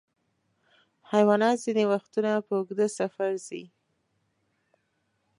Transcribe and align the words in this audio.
حیوانات 1.11 1.57
ځینې 1.65 1.83
وختونه 1.91 2.31
په 2.45 2.51
اوږده 2.57 2.87
سفر 2.99 3.31
ځي. 3.47 3.63